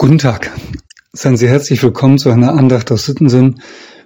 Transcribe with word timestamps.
Guten 0.00 0.18
Tag. 0.18 0.52
Seien 1.12 1.36
Sie 1.36 1.48
herzlich 1.48 1.82
willkommen 1.82 2.18
zu 2.18 2.30
einer 2.30 2.54
Andacht 2.54 2.92
aus 2.92 3.04
Sittensinn 3.04 3.60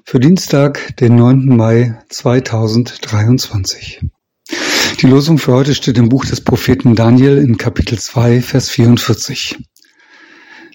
für 0.05 0.19
Dienstag, 0.19 0.97
den 0.97 1.17
9. 1.17 1.55
Mai 1.55 2.03
2023. 2.09 4.01
Die 5.03 5.07
Losung 5.07 5.37
für 5.37 5.53
heute 5.53 5.75
steht 5.75 5.99
im 5.99 6.09
Buch 6.09 6.25
des 6.25 6.41
Propheten 6.41 6.95
Daniel 6.95 7.37
in 7.37 7.59
Kapitel 7.59 7.99
2, 7.99 8.41
Vers 8.41 8.71
44. 8.71 9.59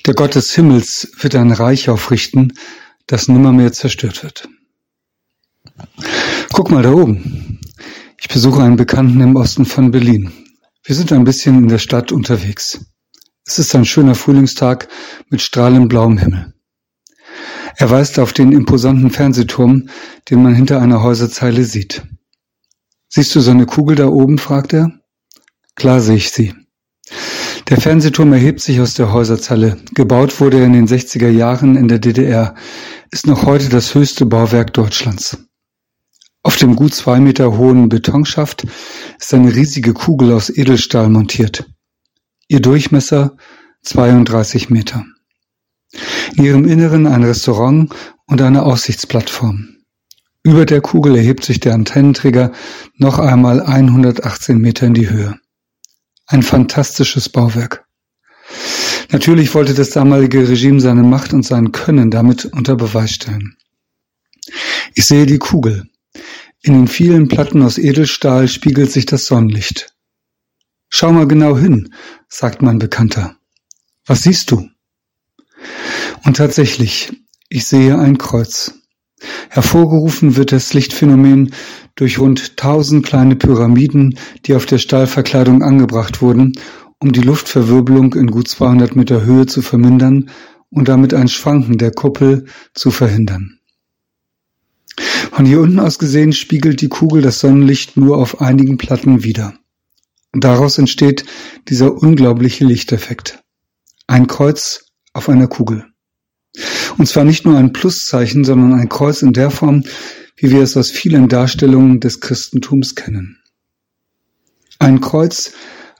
Der 0.05 0.13
Gott 0.13 0.35
des 0.35 0.53
Himmels 0.53 1.11
wird 1.19 1.33
ein 1.33 1.51
Reich 1.51 1.89
aufrichten, 1.89 2.53
das 3.07 3.27
nimmermehr 3.27 3.73
zerstört 3.73 4.23
wird. 4.23 4.47
Guck 6.53 6.69
mal 6.69 6.83
da 6.83 6.91
oben. 6.91 7.59
Ich 8.21 8.27
besuche 8.27 8.61
einen 8.61 8.75
Bekannten 8.75 9.19
im 9.21 9.35
Osten 9.35 9.65
von 9.65 9.89
Berlin. 9.89 10.31
Wir 10.83 10.93
sind 10.93 11.11
ein 11.11 11.23
bisschen 11.23 11.57
in 11.63 11.69
der 11.69 11.79
Stadt 11.79 12.11
unterwegs. 12.11 12.85
Es 13.49 13.59
ist 13.59 13.73
ein 13.75 13.85
schöner 13.85 14.13
Frühlingstag 14.13 14.89
mit 15.29 15.41
strahlend 15.41 15.87
blauem 15.87 16.17
Himmel. 16.17 16.53
Er 17.77 17.89
weist 17.89 18.19
auf 18.19 18.33
den 18.33 18.51
imposanten 18.51 19.09
Fernsehturm, 19.09 19.87
den 20.29 20.43
man 20.43 20.53
hinter 20.53 20.81
einer 20.81 21.01
Häuserzeile 21.01 21.63
sieht. 21.63 22.03
Siehst 23.07 23.33
du 23.35 23.39
so 23.39 23.51
eine 23.51 23.65
Kugel 23.65 23.95
da 23.95 24.07
oben? 24.07 24.37
fragt 24.37 24.73
er. 24.73 24.91
Klar 25.75 26.01
sehe 26.01 26.17
ich 26.17 26.31
sie. 26.31 26.53
Der 27.69 27.79
Fernsehturm 27.79 28.33
erhebt 28.33 28.59
sich 28.59 28.81
aus 28.81 28.95
der 28.95 29.13
Häuserzeile. 29.13 29.77
Gebaut 29.93 30.41
wurde 30.41 30.59
er 30.59 30.65
in 30.65 30.73
den 30.73 30.87
60er 30.87 31.29
Jahren 31.29 31.77
in 31.77 31.87
der 31.87 31.99
DDR, 31.99 32.53
ist 33.11 33.27
noch 33.27 33.45
heute 33.45 33.69
das 33.69 33.95
höchste 33.95 34.25
Bauwerk 34.25 34.73
Deutschlands. 34.73 35.37
Auf 36.43 36.57
dem 36.57 36.75
gut 36.75 36.93
zwei 36.93 37.21
Meter 37.21 37.57
hohen 37.57 37.87
Betonschaft 37.87 38.67
ist 39.17 39.33
eine 39.33 39.55
riesige 39.55 39.93
Kugel 39.93 40.33
aus 40.33 40.49
Edelstahl 40.49 41.07
montiert. 41.07 41.65
Ihr 42.49 42.61
Durchmesser 42.61 43.35
32 43.83 44.69
Meter. 44.69 45.05
In 46.37 46.45
ihrem 46.45 46.65
Inneren 46.65 47.05
ein 47.05 47.25
Restaurant 47.25 47.93
und 48.25 48.41
eine 48.41 48.63
Aussichtsplattform. 48.63 49.75
Über 50.43 50.65
der 50.65 50.79
Kugel 50.79 51.17
erhebt 51.17 51.43
sich 51.43 51.59
der 51.59 51.73
Antennenträger 51.73 52.53
noch 52.95 53.19
einmal 53.19 53.61
118 53.61 54.59
Meter 54.59 54.87
in 54.87 54.93
die 54.93 55.09
Höhe. 55.09 55.37
Ein 56.25 56.41
fantastisches 56.41 57.27
Bauwerk. 57.27 57.85
Natürlich 59.11 59.53
wollte 59.53 59.73
das 59.73 59.89
damalige 59.89 60.47
Regime 60.47 60.79
seine 60.79 61.03
Macht 61.03 61.33
und 61.33 61.45
sein 61.45 61.73
Können 61.73 62.11
damit 62.11 62.45
unter 62.45 62.77
Beweis 62.77 63.11
stellen. 63.11 63.57
Ich 64.95 65.05
sehe 65.05 65.25
die 65.25 65.39
Kugel. 65.39 65.89
In 66.61 66.73
den 66.73 66.87
vielen 66.87 67.27
Platten 67.27 67.61
aus 67.61 67.77
Edelstahl 67.77 68.47
spiegelt 68.47 68.89
sich 68.89 69.05
das 69.05 69.25
Sonnenlicht. 69.25 69.96
Schau 70.89 71.11
mal 71.11 71.27
genau 71.27 71.57
hin, 71.57 71.93
sagt 72.29 72.61
mein 72.61 72.79
Bekannter. 72.79 73.35
Was 74.05 74.23
siehst 74.23 74.51
du? 74.51 74.69
Und 76.25 76.37
tatsächlich, 76.37 77.11
ich 77.49 77.65
sehe 77.65 77.97
ein 77.97 78.17
Kreuz. 78.17 78.73
Hervorgerufen 79.49 80.35
wird 80.35 80.51
das 80.51 80.73
Lichtphänomen 80.73 81.53
durch 81.95 82.19
rund 82.19 82.57
tausend 82.57 83.05
kleine 83.05 83.35
Pyramiden, 83.35 84.17
die 84.45 84.55
auf 84.55 84.65
der 84.65 84.77
Stahlverkleidung 84.77 85.63
angebracht 85.63 86.21
wurden, 86.21 86.53
um 86.99 87.11
die 87.11 87.21
Luftverwirbelung 87.21 88.13
in 88.13 88.27
gut 88.27 88.47
200 88.47 88.95
Meter 88.95 89.23
Höhe 89.23 89.45
zu 89.45 89.61
vermindern 89.61 90.29
und 90.69 90.87
damit 90.87 91.13
ein 91.13 91.27
Schwanken 91.27 91.77
der 91.77 91.91
Kuppel 91.91 92.45
zu 92.73 92.91
verhindern. 92.91 93.59
Von 95.31 95.45
hier 95.45 95.61
unten 95.61 95.79
aus 95.79 95.99
gesehen 95.99 96.33
spiegelt 96.33 96.81
die 96.81 96.89
Kugel 96.89 97.21
das 97.21 97.39
Sonnenlicht 97.39 97.97
nur 97.97 98.17
auf 98.17 98.41
einigen 98.41 98.77
Platten 98.77 99.23
wider. 99.23 99.53
Und 100.37 100.43
daraus 100.43 100.77
entsteht 100.77 101.25
dieser 101.67 101.91
unglaubliche 101.91 102.63
Lichteffekt. 102.63 103.39
Ein 104.05 104.27
Kreuz 104.27 104.85
auf 105.11 105.29
einer 105.29 105.47
Kugel. 105.47 105.87
Und 106.99 107.07
zwar 107.07 107.23
nicht 107.23 107.43
nur 107.43 107.57
ein 107.57 107.73
Pluszeichen, 107.73 108.45
sondern 108.45 108.79
ein 108.79 108.87
Kreuz 108.87 109.23
in 109.23 109.33
der 109.33 109.49
Form, 109.49 109.83
wie 110.35 110.51
wir 110.51 110.61
es 110.61 110.77
aus 110.77 110.91
vielen 110.91 111.27
Darstellungen 111.27 111.99
des 111.99 112.19
Christentums 112.19 112.93
kennen. 112.93 113.41
Ein 114.77 115.01
Kreuz 115.01 115.53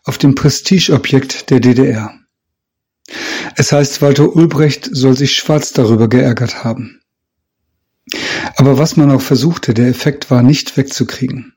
auf 0.04 0.20
dem 0.20 0.36
Prestigeobjekt 0.36 1.50
der 1.50 1.60
DDR. 1.60 2.14
Es 3.56 3.72
heißt, 3.72 4.04
Walter 4.04 4.36
Ulbricht 4.36 4.88
soll 4.92 5.18
sich 5.18 5.34
schwarz 5.34 5.74
darüber 5.74 6.08
geärgert 6.08 6.64
haben. 6.64 7.02
Aber 8.56 8.78
was 8.78 8.98
man 8.98 9.10
auch 9.10 9.22
versuchte, 9.22 9.74
der 9.74 9.88
Effekt 9.88 10.30
war 10.30 10.44
nicht 10.44 10.78
wegzukriegen. 10.78 11.57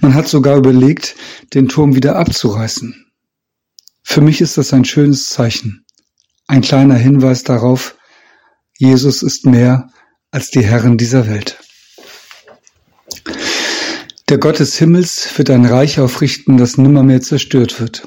Man 0.00 0.14
hat 0.14 0.28
sogar 0.28 0.56
überlegt, 0.56 1.16
den 1.54 1.68
Turm 1.68 1.94
wieder 1.94 2.16
abzureißen. 2.16 3.06
Für 4.02 4.20
mich 4.20 4.40
ist 4.40 4.56
das 4.56 4.72
ein 4.72 4.84
schönes 4.84 5.28
Zeichen, 5.28 5.84
ein 6.46 6.62
kleiner 6.62 6.94
Hinweis 6.94 7.44
darauf, 7.44 7.96
Jesus 8.78 9.22
ist 9.22 9.44
mehr 9.44 9.90
als 10.30 10.50
die 10.50 10.64
Herren 10.64 10.96
dieser 10.96 11.28
Welt. 11.28 11.58
Der 14.28 14.38
Gott 14.38 14.58
des 14.58 14.76
Himmels 14.76 15.36
wird 15.36 15.50
ein 15.50 15.64
Reich 15.64 16.00
aufrichten, 16.00 16.56
das 16.58 16.78
nimmermehr 16.78 17.20
zerstört 17.20 17.80
wird. 17.80 18.06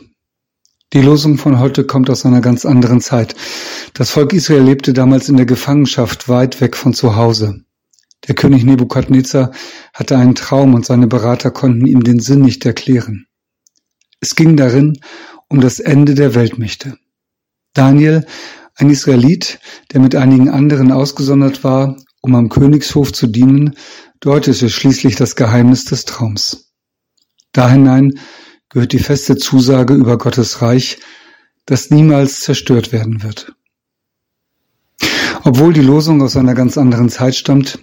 Die 0.94 1.02
Losung 1.02 1.38
von 1.38 1.60
heute 1.60 1.84
kommt 1.86 2.10
aus 2.10 2.26
einer 2.26 2.42
ganz 2.42 2.66
anderen 2.66 3.02
Zeit. 3.02 3.36
Das 3.94 4.12
Volk 4.12 4.34
Israel 4.34 4.62
lebte 4.62 4.94
damals 4.94 5.30
in 5.30 5.38
der 5.38 5.46
Gefangenschaft 5.46 6.30
weit 6.30 6.62
weg 6.62 6.78
von 6.78 6.94
zu 6.94 7.16
Hause. 7.16 7.64
Der 8.28 8.36
König 8.36 8.64
Nebukadnezar 8.64 9.52
hatte 9.94 10.18
einen 10.18 10.36
Traum 10.36 10.74
und 10.74 10.86
seine 10.86 11.08
Berater 11.08 11.52
konnten 11.52 11.88
ihm 11.88 12.04
den 12.04 12.20
Sinn 12.20 12.42
nicht 12.42 12.66
erklären. 12.66 13.26
Es 14.20 14.36
ging 14.36 14.56
darin 14.56 15.00
um 15.48 15.59
das 15.62 15.80
Ende 15.80 16.14
der 16.14 16.36
Weltmächte. 16.36 16.98
Daniel, 17.74 18.26
ein 18.76 18.90
Israelit, 18.90 19.59
der 19.92 20.00
mit 20.00 20.16
einigen 20.16 20.50
anderen 20.50 20.92
ausgesondert 20.92 21.64
war, 21.64 21.98
um 22.22 22.36
am 22.36 22.50
Königshof 22.50 23.12
zu 23.12 23.28
dienen, 23.28 23.76
deutete 24.20 24.70
schließlich 24.70 25.16
das 25.16 25.36
Geheimnis 25.36 25.86
des 25.86 26.06
Traums. 26.06 26.72
Da 27.52 27.70
hinein 27.70 28.20
gehört 28.70 28.94
die 28.94 29.00
feste 29.00 29.36
Zusage 29.36 29.94
über 29.96 30.18
Gottes 30.18 30.62
Reich, 30.62 31.00
das 31.66 31.90
niemals 31.90 32.40
zerstört 32.40 32.92
werden 32.92 33.24
wird. 33.24 33.53
Obwohl 35.44 35.74
die 35.74 35.81
Losung 35.81 36.22
aus 36.22 36.38
einer 36.38 36.53
ganz 36.53 36.78
anderen 36.78 37.09
Zeit 37.09 37.35
stammt, 37.35 37.79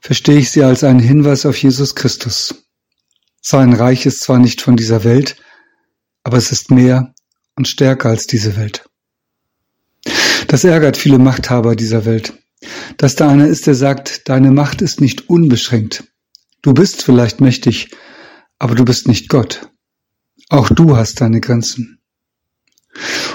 verstehe 0.00 0.38
ich 0.38 0.50
sie 0.50 0.62
als 0.62 0.84
einen 0.84 1.00
Hinweis 1.00 1.46
auf 1.46 1.56
Jesus 1.56 1.94
Christus. 1.94 2.66
Sein 3.40 3.72
Reich 3.72 4.06
ist 4.06 4.20
zwar 4.20 4.38
nicht 4.38 4.60
von 4.60 4.76
dieser 4.76 5.02
Welt, 5.02 5.36
aber 6.22 6.36
es 6.36 6.52
ist 6.52 6.70
mehr 6.70 7.12
und 7.56 7.66
stärker 7.66 8.08
als 8.08 8.26
diese 8.26 8.56
Welt. 8.56 8.84
Das 10.46 10.64
ärgert 10.64 10.96
viele 10.96 11.18
Machthaber 11.18 11.76
dieser 11.76 12.04
Welt, 12.04 12.34
dass 12.96 13.16
da 13.16 13.28
einer 13.28 13.46
ist, 13.46 13.66
der 13.66 13.74
sagt, 13.74 14.28
deine 14.28 14.50
Macht 14.50 14.82
ist 14.82 15.00
nicht 15.00 15.28
unbeschränkt. 15.28 16.04
Du 16.62 16.74
bist 16.74 17.02
vielleicht 17.02 17.40
mächtig, 17.40 17.90
aber 18.58 18.74
du 18.74 18.84
bist 18.84 19.08
nicht 19.08 19.28
Gott. 19.28 19.70
Auch 20.48 20.68
du 20.68 20.96
hast 20.96 21.20
deine 21.20 21.40
Grenzen. 21.40 22.01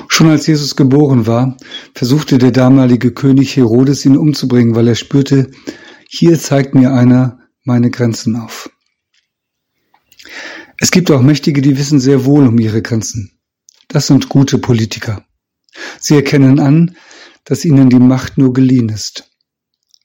Schon 0.07 0.29
als 0.29 0.47
Jesus 0.47 0.75
geboren 0.75 1.27
war, 1.27 1.57
versuchte 1.93 2.37
der 2.37 2.51
damalige 2.51 3.11
König 3.11 3.55
Herodes 3.55 4.05
ihn 4.05 4.17
umzubringen, 4.17 4.75
weil 4.75 4.87
er 4.87 4.95
spürte, 4.95 5.51
hier 6.09 6.39
zeigt 6.39 6.75
mir 6.75 6.93
einer 6.93 7.39
meine 7.63 7.89
Grenzen 7.91 8.35
auf. 8.35 8.69
Es 10.79 10.91
gibt 10.91 11.11
auch 11.11 11.21
Mächtige, 11.21 11.61
die 11.61 11.77
wissen 11.77 11.99
sehr 11.99 12.25
wohl 12.25 12.47
um 12.47 12.59
ihre 12.59 12.81
Grenzen. 12.81 13.31
Das 13.87 14.07
sind 14.07 14.29
gute 14.29 14.59
Politiker. 14.59 15.25
Sie 15.99 16.15
erkennen 16.15 16.59
an, 16.59 16.95
dass 17.45 17.65
ihnen 17.65 17.89
die 17.89 17.99
Macht 17.99 18.37
nur 18.37 18.53
geliehen 18.53 18.89
ist. 18.89 19.29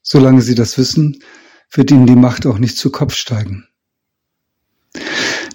Solange 0.03 0.43
sie 0.43 0.55
das 0.55 0.79
wissen, 0.79 1.23
wird 1.71 1.91
ihnen 1.91 2.07
die 2.07 2.17
Macht 2.17 2.47
auch 2.47 2.59
nicht 2.59 2.77
zu 2.77 2.91
Kopf 2.91 3.15
steigen. 3.15 3.67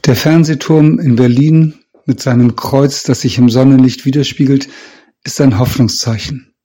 Der 0.05 0.15
Fernsehturm 0.15 0.99
in 0.99 1.15
Berlin 1.15 1.75
mit 2.07 2.21
seinem 2.21 2.55
Kreuz, 2.55 3.03
das 3.03 3.21
sich 3.21 3.37
im 3.37 3.49
Sonnenlicht 3.49 4.05
widerspiegelt, 4.05 4.69
ist 5.23 5.39
ein 5.41 5.59
Hoffnungszeichen. 5.59 6.55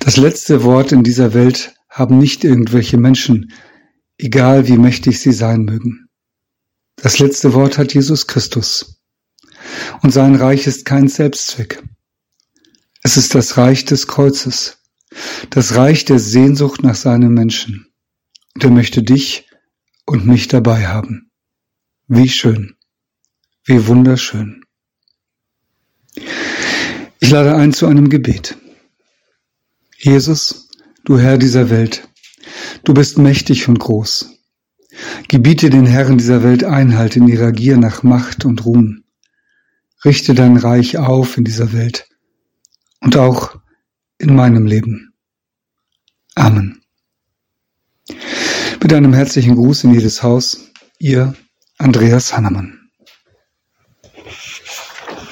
Das 0.00 0.16
letzte 0.16 0.64
Wort 0.64 0.92
in 0.92 1.02
dieser 1.02 1.34
Welt 1.34 1.74
haben 1.88 2.18
nicht 2.18 2.44
irgendwelche 2.44 2.96
Menschen, 2.96 3.52
egal 4.16 4.66
wie 4.66 4.78
mächtig 4.78 5.20
sie 5.20 5.32
sein 5.32 5.64
mögen. 5.64 6.08
Das 6.96 7.18
letzte 7.18 7.54
Wort 7.54 7.78
hat 7.78 7.94
Jesus 7.94 8.26
Christus. 8.26 9.00
Und 10.02 10.12
sein 10.12 10.34
Reich 10.34 10.66
ist 10.66 10.84
kein 10.84 11.08
Selbstzweck. 11.08 11.82
Es 13.02 13.16
ist 13.16 13.34
das 13.34 13.56
Reich 13.56 13.84
des 13.84 14.06
Kreuzes, 14.06 14.78
das 15.50 15.76
Reich 15.76 16.04
der 16.04 16.18
Sehnsucht 16.18 16.82
nach 16.82 16.96
seinem 16.96 17.34
Menschen. 17.34 17.86
Und 18.54 18.64
er 18.64 18.70
möchte 18.70 19.02
dich 19.02 19.48
und 20.06 20.26
mich 20.26 20.48
dabei 20.48 20.88
haben. 20.88 21.30
Wie 22.08 22.28
schön. 22.28 22.77
Wie 23.68 23.86
wunderschön. 23.86 24.64
Ich 27.20 27.28
lade 27.28 27.54
ein 27.54 27.74
zu 27.74 27.86
einem 27.86 28.08
Gebet. 28.08 28.56
Jesus, 29.98 30.70
du 31.04 31.18
Herr 31.18 31.36
dieser 31.36 31.68
Welt, 31.68 32.08
du 32.84 32.94
bist 32.94 33.18
mächtig 33.18 33.68
und 33.68 33.78
groß. 33.78 34.30
Gebiete 35.28 35.68
den 35.68 35.84
Herren 35.84 36.16
dieser 36.16 36.42
Welt 36.42 36.64
Einhalt 36.64 37.16
in 37.16 37.28
ihrer 37.28 37.52
Gier 37.52 37.76
nach 37.76 38.02
Macht 38.02 38.46
und 38.46 38.64
Ruhm. 38.64 39.04
Richte 40.02 40.32
dein 40.32 40.56
Reich 40.56 40.96
auf 40.96 41.36
in 41.36 41.44
dieser 41.44 41.74
Welt 41.74 42.08
und 43.02 43.18
auch 43.18 43.54
in 44.16 44.34
meinem 44.34 44.64
Leben. 44.64 45.12
Amen. 46.34 46.80
Mit 48.82 48.94
einem 48.94 49.12
herzlichen 49.12 49.56
Gruß 49.56 49.84
in 49.84 49.92
jedes 49.92 50.22
Haus, 50.22 50.70
Ihr 50.98 51.34
Andreas 51.76 52.34
Hannemann. 52.34 52.77